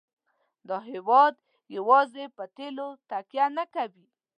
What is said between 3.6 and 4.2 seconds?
کوي.